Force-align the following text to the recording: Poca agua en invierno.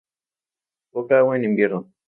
Poca 0.91 1.19
agua 1.19 1.35
en 1.35 1.43
invierno. 1.43 1.93